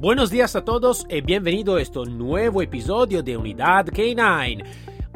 [0.00, 4.64] Buenos días a todos y bienvenido a este nuevo episodio de Unidad K9.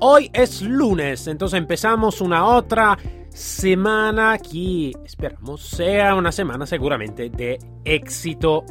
[0.01, 2.99] Hoy es lunes, entonces empezamos una otra
[3.31, 8.63] semana que esperamos sea una semana seguramente de éxito.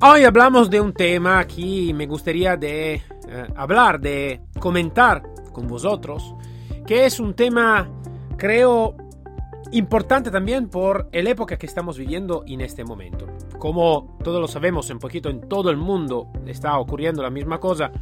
[0.00, 3.02] Hoy hablamos de un tema que me gustaría de eh,
[3.56, 6.36] hablar, de comentar con vosotros,
[6.86, 7.90] que es un tema,
[8.36, 8.94] creo,
[9.72, 13.26] importante también por la época que estamos viviendo en este momento.
[13.60, 17.92] Como todos lo sabemos, un poquito en todo el mundo está ocurriendo la misma cosa.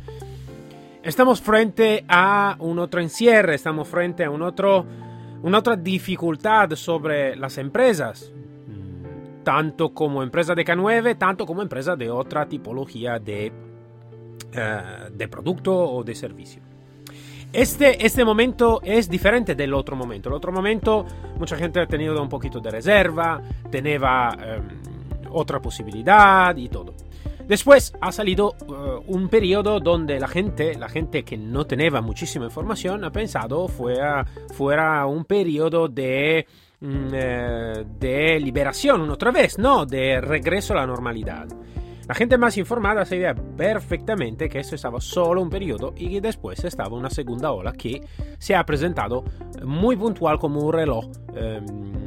[1.03, 4.87] Estamos frente a un otro encierre, estamos frente a un otro,
[5.43, 11.97] una otra dificultad sobre las empresas, mm, tanto como empresa de K9, tanto como empresa
[11.97, 13.47] de otra tipología de,
[14.53, 14.81] eh,
[15.13, 16.63] de producto o de servicio.
[17.53, 20.29] Este, este momento es diferente del otro momento.
[20.29, 21.05] El otro momento,
[21.37, 23.43] mucha gente ha tenido un poquito de reserva,
[23.73, 23.99] tenía
[25.31, 26.95] otra posibilidad y todo.
[27.49, 32.45] Después ha salido uh, un periodo donde la gente, la gente que no tenía muchísima
[32.45, 36.47] información, ha pensado fuera, fuera un periodo de,
[36.81, 41.49] mm, eh, de liberación, otra vez, no, de regreso a la normalidad.
[42.07, 46.63] La gente más informada sabía perfectamente que esto estaba solo un periodo y que después
[46.65, 48.03] estaba una segunda ola que
[48.39, 49.25] se ha presentado
[49.63, 51.07] muy puntual como un reloj.
[51.29, 51.98] Um,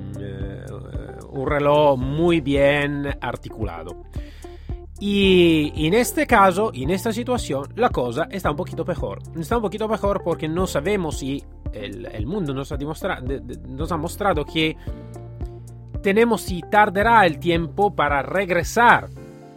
[1.32, 4.04] un reloj muy bien articulado.
[5.00, 9.20] Y en este caso, en esta situación, la cosa está un poquito mejor.
[9.36, 14.46] Está un poquito mejor porque no sabemos si el, mundo nos ha, nos ha mostrado
[14.46, 14.78] que
[16.04, 19.10] tenemos si tardará el tiempo para regresar,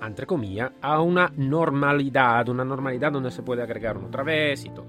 [0.02, 4.86] entre comillas, a una normalidad, una normalidad donde se puede agregar otra vez y todo.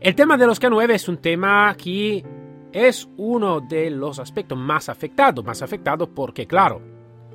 [0.00, 2.24] El tema de los K9 es un tema que
[2.72, 6.80] es uno de los aspectos más afectados, más afectados porque, claro,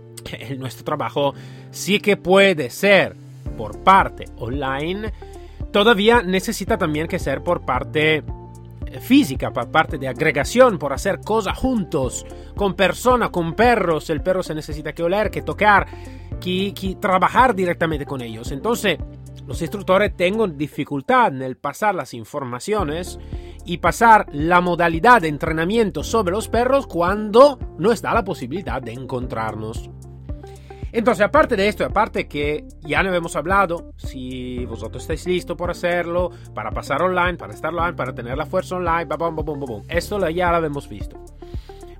[0.58, 1.34] nuestro trabajo
[1.72, 3.16] sí que puede ser
[3.58, 5.12] por parte online,
[5.72, 8.24] todavía necesita también que ser por parte
[8.86, 12.26] eh, física, por parte de agregación, por hacer cosas juntos,
[12.56, 15.88] con personas, con perros, el perro se necesita que oler, que tocar,
[16.40, 18.52] que, trabajar directamente con ellos.
[18.52, 18.98] Entonces,
[19.46, 23.20] los instructores tienen dificultad en pasar las informaciones
[23.68, 28.94] y pasar la modalidad de entrenamiento sobre los perros cuando no está la posibilidad de
[28.94, 29.90] encontrarnos.
[30.94, 35.70] Entonces, aparte de esto, aparte que ya no hemos hablado, si vosotros estáis listos por
[35.70, 39.84] hacerlo, para pasar online, para estar online, para tener la fuerza online, bum, bum, bum,
[39.90, 41.20] esto ya lo hemos visto.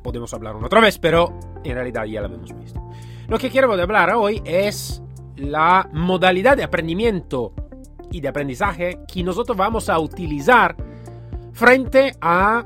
[0.02, 2.82] Podemos hablar una otra vez, pero en realidad ya lo hemos visto.
[3.28, 5.04] Lo que quiero hablar hoy es
[5.36, 7.54] la modalidad de aprendimiento
[8.10, 10.87] y de aprendizaje que nosotros vamos a utilizar
[11.58, 12.64] frente a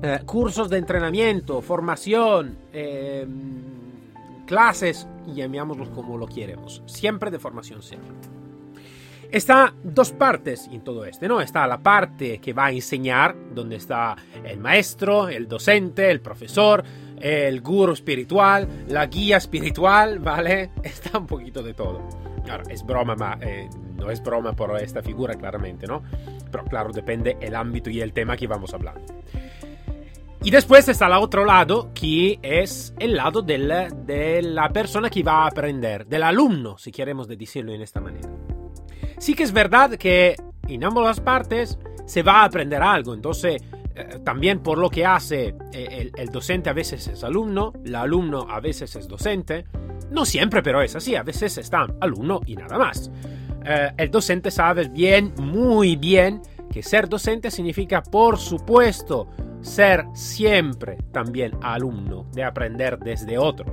[0.00, 3.26] eh, cursos de entrenamiento, formación, em,
[4.46, 8.14] clases, llamémoslos como lo queremos, siempre de formación siempre.
[9.32, 11.40] Está dos partes en todo esto, ¿no?
[11.40, 14.14] Está la parte que va a enseñar, donde está
[14.44, 16.84] el maestro, el docente, el profesor,
[17.20, 20.70] el guru espiritual, la guía espiritual, ¿vale?
[20.84, 22.00] Está un poquito de todo.
[22.48, 26.02] Ahora, es broma, ma, eh, no es broma por esta figura, claramente, ¿no?
[26.50, 29.00] Pero claro, depende el ámbito y el tema que vamos a hablar.
[30.42, 33.72] Y después está el otro lado, que es el lado del,
[34.06, 38.30] de la persona que va a aprender, del alumno, si queremos decirlo en esta manera.
[39.18, 40.36] Sí que es verdad que
[40.68, 43.60] en ambas partes se va a aprender algo, entonces
[43.94, 48.46] eh, también por lo que hace eh, el, docente a veces es alumno, el alumno
[48.48, 49.64] a veces es docente,
[50.10, 53.10] no siempre pero es así, a veces está alumno y nada más.
[53.64, 59.28] Eh, el docente sabe bien, muy bien, que ser docente significa, por supuesto,
[59.60, 63.66] ser siempre también alumno, de aprender desde otro.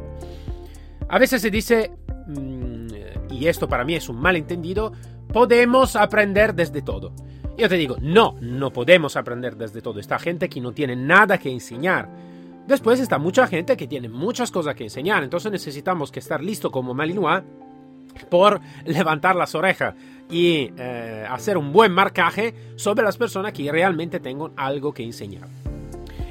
[1.08, 1.92] A veces se dice,
[2.28, 2.88] mm,
[3.32, 4.92] y esto para mí es un malentendido,
[5.32, 7.14] podemos aprender desde todo.
[7.58, 10.00] Yo te digo, no, no podemos aprender desde todo.
[10.00, 12.10] Esta gente que no tiene nada que enseñar.
[12.68, 15.24] Después está mucha gente que tiene muchas cosas que enseñar.
[15.24, 17.44] Entonces necesitamos que estar listo como Malinois
[18.30, 19.96] por levantar las orejas
[20.30, 25.48] y eh, hacer un buen marcaje sobre las personas que realmente tengan algo que enseñar.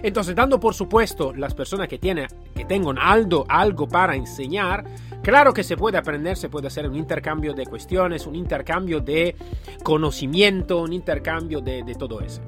[0.03, 4.85] Entonces, dando por supuesto las personas que, tienen, que tengan algo, algo para enseñar,
[5.23, 9.35] claro que se puede aprender, se puede hacer un intercambio de cuestiones, un intercambio de
[9.83, 12.43] conocimiento, un intercambio de, de todo eso.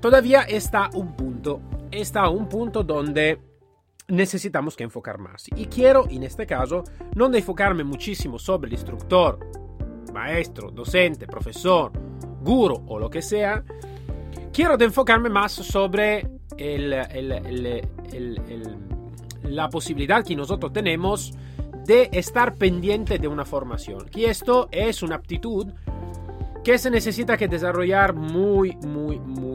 [0.00, 1.60] Todavía está un punto,
[1.90, 3.38] está un punto donde
[4.08, 5.46] necesitamos que enfocar más.
[5.54, 6.84] Y quiero, en este caso,
[7.14, 9.38] no enfocarme muchísimo sobre el instructor,
[10.12, 11.92] maestro, docente, profesor,
[12.42, 13.62] guru o lo que sea.
[14.52, 16.26] Quiero enfocarme más sobre
[19.42, 21.34] la posibilidad que nosotros tenemos
[21.84, 24.08] de estar pendiente de una formación.
[24.08, 25.72] Que esto es una aptitud
[26.64, 29.47] que se necesita que desarrollar muy, muy, muy.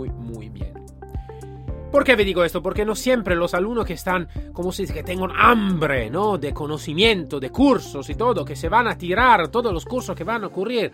[1.94, 2.64] ¿Por qué me digo esto?
[2.64, 6.40] Porque no siempre los alumnos que están, como se dice, que tengan hambre, ¿no?
[6.40, 10.24] De conocimiento, de cursos y todo, que se van a tirar todos los cursos que
[10.24, 10.92] van a ocurrir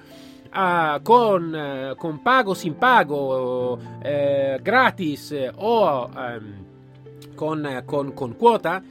[0.47, 3.79] uh, con, uh, con, pago, sin pago, uh,
[4.61, 8.83] gratis o um, con, con, con, cuota,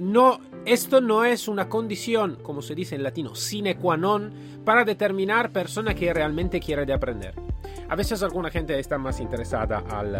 [0.00, 4.32] no, esto no es una condición, como se dice en latino, sine qua non,
[4.64, 7.51] para determinar persona que realmente quiere de aprender.
[7.92, 10.14] A veces alguna gente está más interesada al,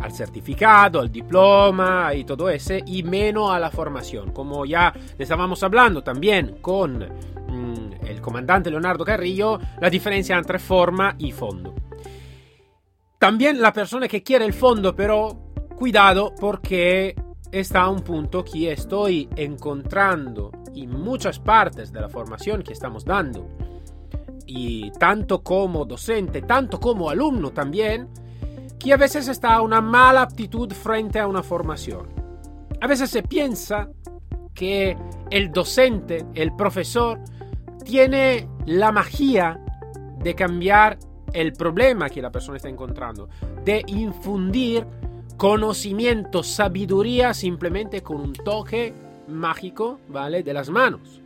[0.00, 4.30] al certificado, al diploma y todo ese, y menos a la formación.
[4.30, 11.14] Como ya estábamos hablando también con mmm, el comandante Leonardo Carrillo, la diferencia entre forma
[11.18, 11.74] y fondo.
[13.18, 17.14] También la persona que quiere el fondo, pero cuidado porque
[17.52, 23.46] está un punto que estoy encontrando en muchas partes de la formación que estamos dando
[24.52, 28.08] y tanto como docente, tanto como alumno también,
[28.80, 32.08] que a veces está una mala actitud frente a una formación.
[32.80, 33.88] A veces se piensa
[34.52, 34.96] que
[35.30, 37.20] el docente, el profesor,
[37.84, 39.60] tiene la magia
[40.18, 40.98] de cambiar
[41.32, 43.28] el problema que la persona está encontrando,
[43.64, 44.84] de infundir
[45.36, 48.92] conocimiento, sabiduría simplemente con un toque
[49.28, 50.42] mágico, ¿vale?
[50.42, 51.20] De las manos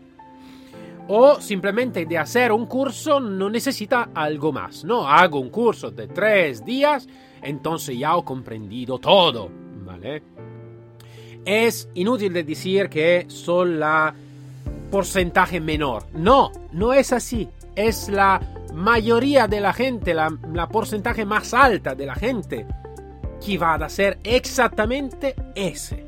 [1.08, 4.84] o simplemente de hacer un curso no necesita algo más.
[4.84, 7.06] No, hago un curso de tres días,
[7.42, 9.50] entonces ya he comprendido todo,
[9.84, 10.22] ¿vale?
[11.44, 14.14] Es inútil de decir que son la
[14.90, 16.04] porcentaje menor.
[16.14, 17.48] No, no es así.
[17.76, 18.40] Es la
[18.72, 20.30] mayoría de la gente, la,
[20.70, 22.66] porcentaje más alta de la gente
[23.44, 26.06] que va a hacer exactamente ese.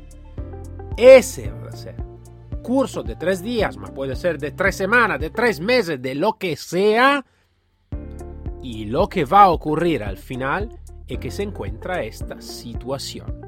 [0.97, 2.06] Ese va a ser
[2.67, 6.33] curso de tres días, más puede ser de tres semanas, de tres meses, de lo
[6.33, 7.25] que sea.
[8.61, 10.77] Y lo que va a ocurrir al final
[11.07, 13.39] es que se encuentra esta situación.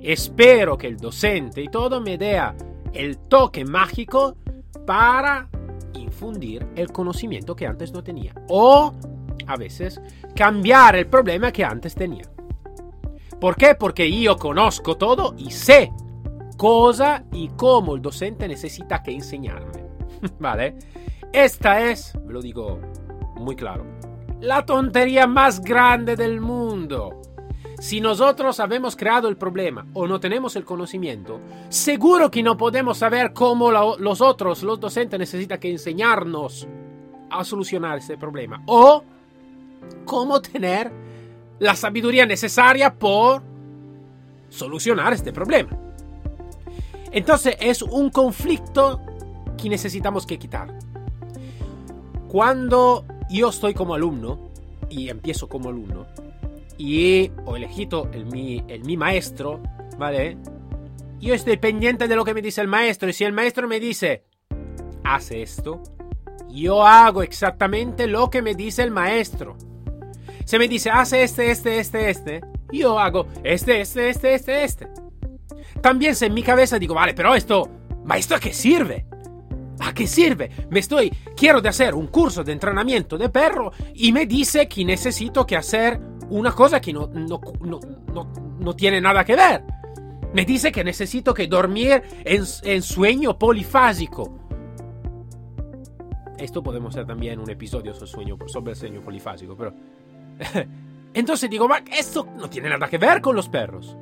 [0.00, 2.42] Espero que el docente y todo me dé
[2.92, 4.36] el toque mágico
[4.84, 5.48] para
[5.94, 8.34] infundir el conocimiento que antes no tenía.
[8.48, 8.92] O
[9.46, 10.00] a veces
[10.34, 12.24] cambiar el problema que antes tenía.
[13.40, 13.76] ¿Por qué?
[13.76, 15.92] Porque yo conozco todo y sé
[16.60, 19.82] cosa y cómo el docente necesita que enseñarme.
[20.38, 20.76] ¿Vale?
[21.32, 22.78] Esta es, me lo digo
[23.36, 23.86] muy claro,
[24.42, 27.22] la tontería más grande del mundo.
[27.78, 31.40] Si nosotros habemos creado el problema o no tenemos el conocimiento,
[31.70, 36.68] seguro que no podemos saber cómo los otros, los docentes, necesitan que enseñarnos
[37.30, 38.62] a solucionar ese problema.
[38.66, 39.02] O
[40.04, 40.92] cómo tener
[41.58, 43.42] la sabiduría necesaria por
[44.50, 45.89] solucionar este problema.
[47.10, 49.00] Entonces es un conflicto
[49.56, 50.76] que necesitamos que quitar.
[52.28, 54.50] Cuando yo estoy como alumno
[54.88, 56.06] y empiezo como alumno
[56.78, 59.60] y he elegido el mi, el mi maestro,
[59.98, 60.36] ¿vale?
[61.18, 63.80] Yo estoy pendiente de lo que me dice el maestro y si el maestro me
[63.80, 64.24] dice,
[65.04, 65.82] haz esto,
[66.48, 69.56] yo hago exactamente lo que me dice el maestro.
[70.44, 72.40] Se me dice, haz este, este, este, este,
[72.72, 74.88] yo hago este, este, este, este, este.
[75.80, 77.68] También en mi cabeza digo, vale, pero esto,
[78.04, 79.06] ¿ma esto a qué sirve?
[79.80, 80.50] ¿A qué sirve?
[80.68, 84.84] Me estoy, quiero de hacer un curso de entrenamiento de perro y me dice que
[84.84, 87.80] necesito que hacer una cosa que no, no, no,
[88.60, 89.64] no, tiene nada que ver.
[90.34, 94.38] Me dice que necesito que dormir en, en sueño polifásico.
[96.38, 99.74] Esto podemos hacer también un episodio sobre, sueño, sobre el sueño polifásico, pero...
[101.14, 101.68] Entonces digo,
[101.98, 103.96] esto no tiene nada que ver con los perros.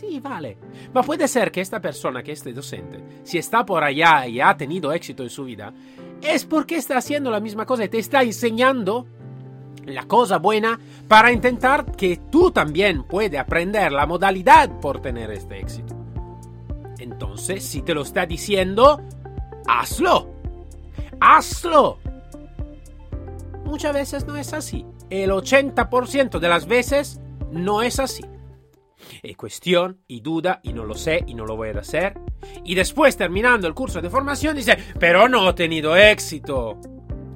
[0.00, 0.56] Sí, vale.
[0.94, 4.56] Ma puede ser que esta persona, que este docente, si está por allá y ha
[4.56, 5.74] tenido éxito en su vida,
[6.22, 9.06] es porque está haciendo la misma cosa y te está enseñando
[9.84, 15.58] la cosa buena para intentar que tú también puedas aprender la modalidad por tener este
[15.60, 15.94] éxito.
[16.98, 19.02] Entonces, si te lo está diciendo,
[19.68, 20.30] hazlo.
[21.20, 21.98] Hazlo.
[23.66, 24.86] Muchas veces no es así.
[25.10, 28.24] El 80% de las veces no es así.
[29.22, 32.14] Y cuestión y duda y no lo sé y no lo voy a hacer.
[32.64, 36.78] Y después, terminando el curso de formación, dice, pero no he tenido éxito.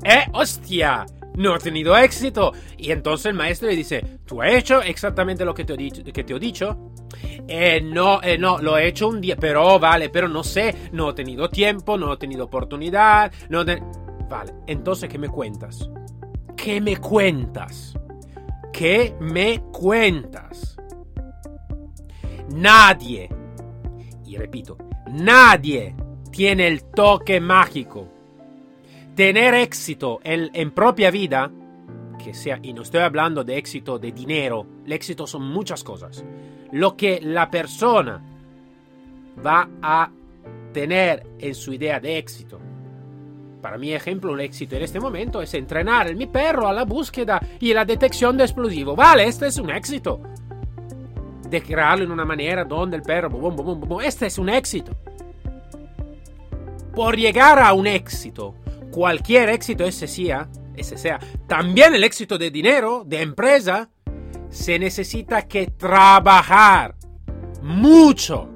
[0.02, 1.06] ¡Eh, hostia!
[1.36, 2.52] No he tenido éxito.
[2.78, 6.04] Y entonces el maestro le dice, ¿tú has hecho exactamente lo que te he dicho?
[6.04, 6.92] Que te he dicho?
[7.48, 11.10] Eh, no, eh, no, lo he hecho un día, pero vale, pero no sé, no
[11.10, 13.64] he tenido tiempo, no he tenido oportunidad, no
[14.28, 15.88] Vale, entonces, ¿qué me cuentas?
[16.56, 17.94] ¿Qué me cuentas?
[18.72, 20.73] ¿Qué me cuentas?
[22.54, 23.28] Nadie,
[24.24, 24.78] y repito,
[25.10, 25.94] nadie
[26.30, 28.08] tiene el toque mágico.
[29.14, 31.50] Tener éxito en, propia vida,
[32.22, 36.24] que sea, y no estoy hablando de éxito de dinero, el éxito son muchas cosas.
[36.72, 38.22] Lo que la persona
[39.44, 40.10] va a
[40.72, 42.60] tener en su idea de éxito
[43.64, 46.84] para mi ejemplo, un éxito en este momento es entrenar a mi perro a la
[46.84, 48.94] búsqueda y la detección de explosivo.
[48.94, 50.20] Vale, este es un éxito.
[51.54, 54.90] De crearlo en una manera donde el perro, bum, bum, bum, este es un éxito.
[56.92, 58.56] Por llegar a un éxito,
[58.90, 63.88] cualquier éxito ese sea, ese sea, también el éxito de dinero, de empresa,
[64.50, 66.96] se necesita que trabajar
[67.62, 68.48] mucho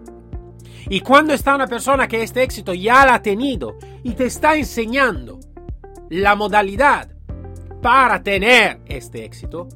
[0.88, 4.56] y cuando está una persona que este éxito ya la ha tenido y te está
[4.56, 5.38] enseñando
[6.10, 7.10] la modalidad
[7.80, 9.68] para tener este éxito,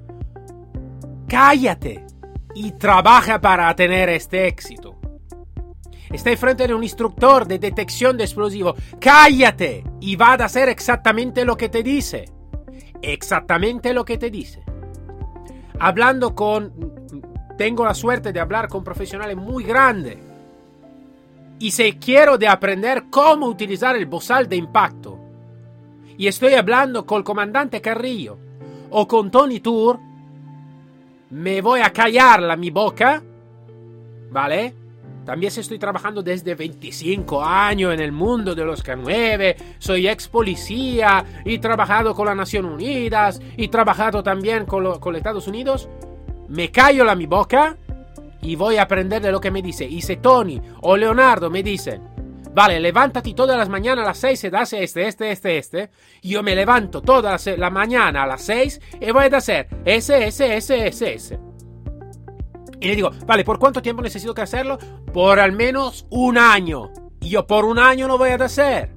[1.29, 2.05] cállate
[2.55, 4.97] y trabaja para tener este éxito.
[6.11, 8.75] Está frente de un instructor de detección de explosivo.
[9.01, 12.27] Cállate y va a hacer exactamente lo que te dice.
[13.01, 14.63] Exactamente lo que te dice.
[15.79, 16.93] Hablando con...
[17.57, 20.19] Tengo la suerte de hablar con profesionales muy grandes
[21.63, 25.17] y si quiero de aprender cómo utilizar el bozal de impacto,
[26.19, 28.37] y estoy hablando con el comandante Carrillo
[28.91, 30.01] o con Tony Tour,
[31.33, 33.23] me voy a callar la mi boca,
[34.31, 34.75] ¿vale?
[35.25, 41.25] También estoy trabajando desde 25 años en el mundo de los K9, soy ex policía
[41.45, 45.89] y trabajado con las Naciones Unidas y trabajado también con, con los Estados Unidos.
[46.49, 47.79] Me callo la mi boca
[48.43, 49.87] y voy a aprender de lo que me dice.
[49.87, 52.03] Y si Tony o Leonardo me dicen,
[52.55, 55.91] vale, levántate todas las mañanas a las 6 y hace este, este, este, este,
[56.23, 60.57] yo me levanto toda la mañana a las 6 y voy a hacer ese, ese,
[60.57, 61.41] ese, ese, ese.
[62.81, 64.77] Y le digo, vale, ¿por cuánto tiempo necesito que hacerlo?
[65.13, 66.91] Por al menos un año.
[67.21, 68.93] Y yo por un año lo voy a hacer.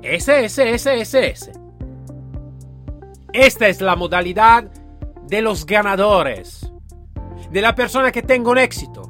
[0.00, 1.52] Ese, ese, ese, ese, ese.
[3.32, 4.64] Esta es la modalidad
[5.26, 6.72] de los ganadores
[7.50, 9.02] de la persona que tenga un éxito.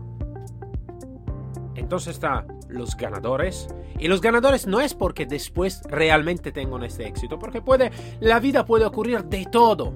[1.77, 3.69] Entonces está los ganadores.
[3.99, 8.65] Y los ganadores no es porque después realmente tengan este éxito, porque puede, la vida
[8.65, 9.93] puede ocurrir de todo.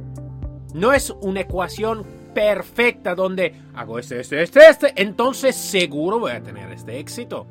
[0.75, 2.05] No es una ecuación
[2.35, 7.47] perfecta donde hago este, este, este, este, entonces seguro voy a tener este éxito.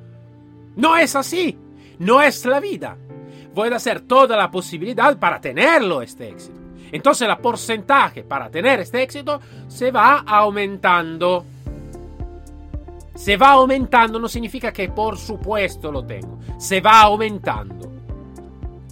[0.75, 1.57] No es así.
[1.97, 2.97] No es la vida.
[3.53, 6.59] Voy a hacer toda la posibilidad para tenerlo este éxito.
[6.91, 11.45] Entonces el porcentaje para tener este éxito se va aumentando.
[13.15, 16.37] Se va aumentando no significa que por supuesto lo tengo.
[16.57, 17.91] Se va aumentando.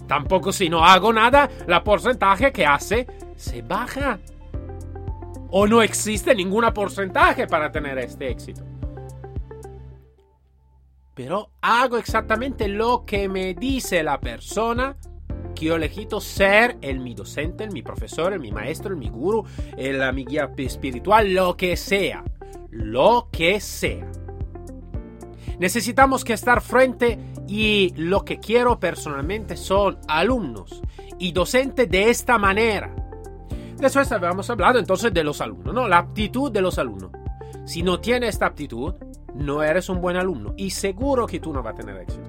[0.06, 4.18] Tampoco si no hago nada, la porcentaje que hace se baja.
[5.50, 8.62] O no existe ningún porcentaje para tener este éxito.
[11.14, 14.96] Pero hago exactamente lo que me dice la persona
[15.54, 19.08] que yo elegido ser el mi docente, el mi profesor, el mi maestro, el mi
[19.08, 19.44] guru,
[19.76, 22.24] el mi guía espiritual, lo que sea.
[22.74, 24.10] Lo que sea.
[25.60, 30.82] Necesitamos que estar frente y lo que quiero personalmente son alumnos
[31.18, 32.92] y docentes de esta manera.
[33.78, 35.86] Después habíamos hablado entonces de los alumnos, ¿no?
[35.86, 37.12] La aptitud de los alumnos.
[37.64, 38.94] Si no tienes esta aptitud,
[39.34, 42.28] no eres un buen alumno y seguro que tú no vas a tener éxito.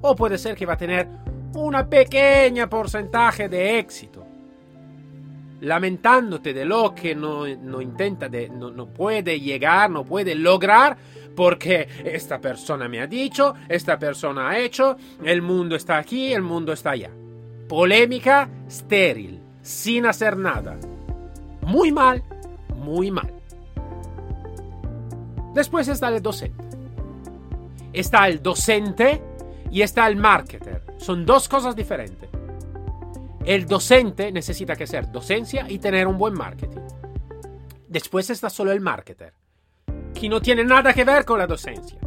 [0.00, 1.08] O puede ser que va a tener
[1.54, 4.17] una pequeña porcentaje de éxito,
[5.60, 10.96] lamentándote de lo que no, intenta, de, no, no puede llegar, no puede lograr,
[11.34, 16.42] porque esta persona me ha dicho, esta persona ha hecho, el mundo está aquí, el
[16.42, 17.10] mundo está allá.
[17.68, 20.78] Polémica estéril, sin hacer nada.
[21.62, 22.22] Muy mal,
[22.76, 23.32] muy mal.
[25.54, 26.64] Después está el docente.
[27.92, 29.22] Está el docente
[29.70, 30.82] y está el marketer.
[30.98, 32.28] Son dos cosas diferentes.
[33.48, 36.82] El docente necesita que ser docencia y tener un buen marketing.
[37.88, 39.32] Después está solo el marketer,
[40.12, 41.98] que no tiene nada que ver con la docencia.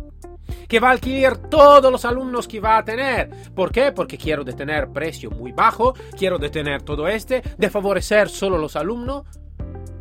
[0.67, 3.27] Que va a alquilar todos los alumnos que va a tener.
[3.55, 3.91] ¿Por qué?
[3.91, 8.59] Porque quiero de tener precio muy bajo, quiero de tener todo este, de favorecer solo
[8.59, 9.23] los alumnos.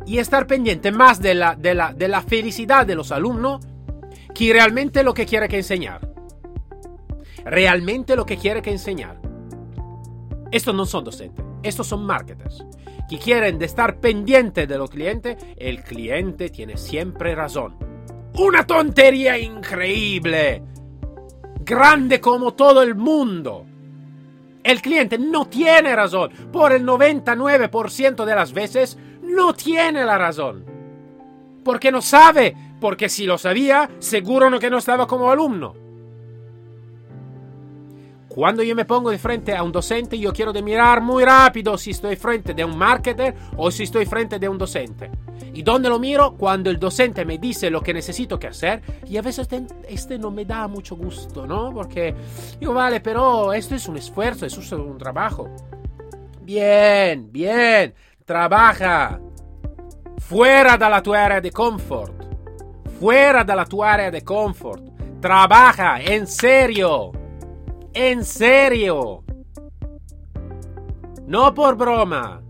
[0.05, 3.65] y estar pendiente más de la, de la, de la felicidad de los alumnos
[4.35, 6.07] que realmente lo que quiere que enseñar.
[7.45, 9.20] Realmente lo que quiere que enseñar.
[10.51, 12.63] Estos no son docentes, estos son marketers
[13.11, 15.35] que quieren estar pendientes de los clientes.
[15.57, 17.75] El cliente tiene siempre razón.
[18.35, 20.63] Una tontería increíble.
[21.59, 23.65] Grande como todo el mundo.
[24.63, 26.31] El cliente no tiene razón.
[26.53, 30.63] Por el 99% de las veces no tiene la razón.
[31.65, 32.55] Porque no sabe.
[32.79, 35.75] Porque si lo sabía, seguro no que no estaba como alumno.
[38.33, 41.77] Cuando yo me pongo de frente a un docente, yo quiero de mirar muy rápido
[41.77, 45.11] si estoy frente de un marketer o si estoy frente de un docente.
[45.53, 46.37] ¿Y dónde lo miro?
[46.37, 50.17] Cuando el docente me dice lo que necesito que hacer y a veces este, este
[50.17, 51.73] no me da mucho gusto, ¿no?
[51.73, 52.15] Porque
[52.61, 55.49] yo, vale, pero esto es un esfuerzo, es un trabajo.
[56.41, 59.19] Bien, bien, trabaja.
[60.19, 62.13] Fuera de la tu área de confort.
[62.97, 64.81] Fuera de la tu área de confort.
[65.19, 67.20] Trabaja, en serio.
[67.93, 69.23] En serio.
[71.27, 72.41] No por broma.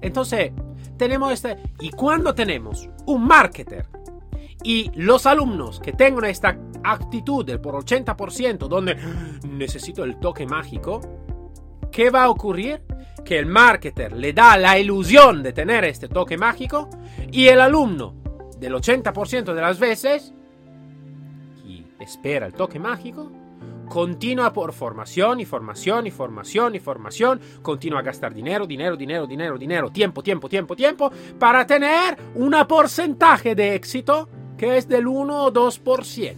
[0.00, 0.52] Entonces,
[0.96, 1.56] tenemos este...
[1.80, 3.86] Y cuando tenemos un marketer
[4.62, 8.96] y los alumnos que tengan esta actitud del por 80% donde
[9.48, 11.00] necesito el toque mágico,
[11.90, 12.82] ¿qué va a ocurrir?
[13.24, 16.88] Que el marketer le da la ilusión de tener este toque mágico
[17.30, 18.14] y el alumno
[18.58, 20.32] del 80% de las veces
[21.64, 23.30] y espera el toque mágico
[23.88, 29.26] continúa por formación y formación y formación y formación, continúa a gastar dinero, dinero, dinero,
[29.26, 35.06] dinero, dinero, tiempo, tiempo, tiempo, tiempo, para tener un porcentaje de éxito que es del
[35.06, 36.34] 1 o 2%.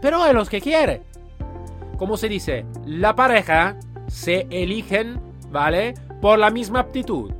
[0.00, 1.02] Pero es lo que quiere.
[1.98, 3.76] Como se dice, la pareja
[4.08, 5.94] se eligen, ¿vale?
[6.20, 7.32] Por la misma aptitud.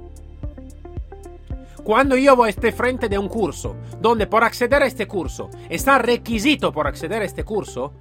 [1.83, 5.49] Cuando yo voy a este frente de un curso, donde por acceder a este curso
[5.69, 7.93] está requisito por acceder a este curso,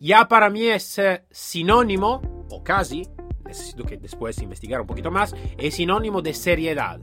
[0.00, 3.06] ya para mí es eh, sinónimo, o casi,
[3.44, 7.00] necesito que después investigar un poquito más, es sinónimo de seriedad.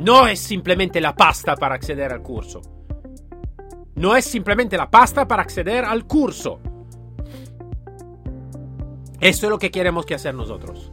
[0.00, 2.60] No es simplemente la pasta para acceder al curso.
[3.94, 6.60] No es simplemente la pasta para acceder al curso.
[9.20, 10.90] Esto es lo que queremos que hacer nosotros.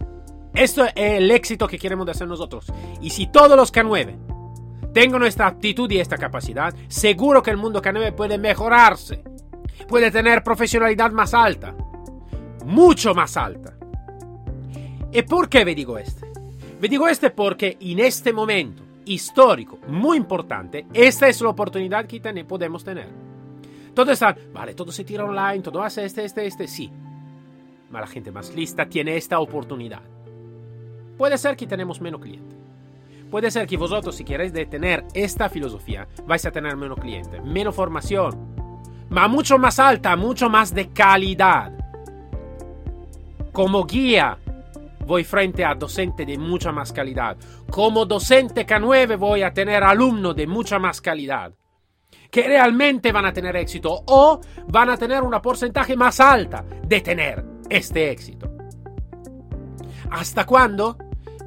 [0.53, 2.71] Esto es el éxito que queremos hacer nosotros.
[3.01, 7.81] Y si todos los K9 tengan esta aptitud y esta capacidad, seguro que el mundo
[7.81, 9.23] K9 puede mejorarse
[9.87, 11.75] puede tener profesionalidad más alta,
[12.65, 13.73] mucho más alta.
[15.11, 16.31] ¿Y por qué ve digo este?
[16.79, 22.19] Ve digo este porque en este momento histórico muy importante, esta es la oportunidad que
[22.45, 23.07] podemos tener.
[23.93, 26.89] Todo está, vale, todo se tira online, todo hace este, este, este, sí.
[27.89, 30.01] Pero la gente más lista tiene esta oportunidad.
[31.17, 32.57] Puede ser que tenemos menos clientes.
[33.29, 37.75] Puede ser que vosotros, si queréis tener esta filosofía, vais a tener menos clientes, menos
[37.75, 38.50] formación,
[39.11, 41.71] ma mucho más alta, mucho más de calidad.
[43.51, 44.37] Como guía,
[45.05, 47.37] voy frente a docente de mucha más calidad.
[47.69, 51.53] Como docente K9 voy a tener alumnos de mucha más calidad.
[52.31, 57.01] Que realmente van a tener éxito o van a tener una porcentaje más alta de
[57.01, 58.49] tener este éxito.
[60.09, 60.97] ¿Hasta cuándo?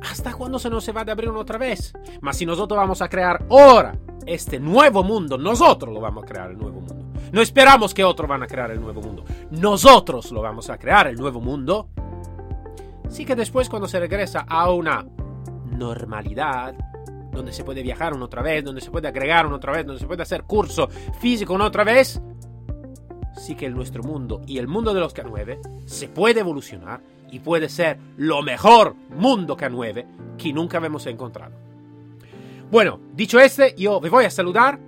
[0.03, 1.95] Hasta cuándo se nos va a abrir otra vez.
[2.21, 6.51] Mas si nosotros vamos a crear ahora este nuevo mundo, nosotros lo vamos a crear
[6.51, 7.05] el nuevo mundo.
[7.33, 9.25] No esperamos que otros van a crear el nuevo mundo.
[9.51, 11.89] Nosotros lo vamos a crear, el nuevo mundo.
[13.09, 15.05] Sí que después cuando se regresa a una
[15.65, 16.75] normalidad,
[17.33, 20.01] donde se puede viajar una otra vez, donde se puede agregar una otra vez, donde
[20.01, 20.89] se puede hacer curso
[21.21, 22.21] físico una otra vez,
[23.37, 27.69] sí que nuestro mundo y el mundo de los K9 se puede evolucionar y puede
[27.69, 31.64] ser lo mejor mundo K9 que nunca hemos encontrado.
[32.71, 34.81] Bueno, dicho este, yo me voy a saludar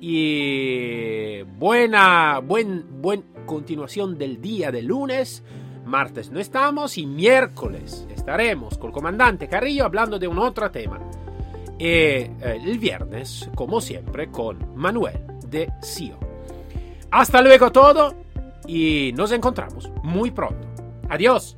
[0.00, 5.42] y buena, buen, buen continuación del día de lunes.
[5.84, 11.00] Martes no estamos y miércoles estaremos con el comandante Carrillo hablando de un otro tema.
[11.78, 16.18] Y eh, el viernes, como siempre, con Manuel de Sio.
[17.10, 18.14] Hasta luego todo
[18.66, 20.66] y nos encontramos muy pronto.
[21.08, 21.56] Adiós.